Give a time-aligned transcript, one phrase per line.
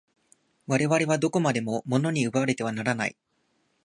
[0.65, 3.15] 我々はどこまでも物に奪われてはならない。